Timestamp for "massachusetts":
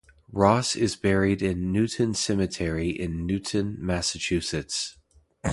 3.79-4.97